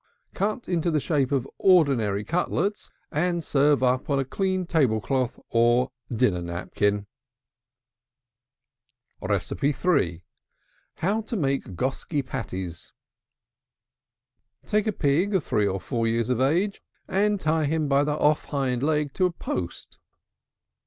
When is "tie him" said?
17.39-17.87